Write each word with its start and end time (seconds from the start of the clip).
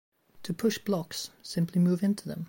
To 0.41 0.53
push 0.55 0.79
blocks, 0.79 1.29
simply 1.43 1.79
move 1.79 2.01
into 2.01 2.27
them. 2.27 2.39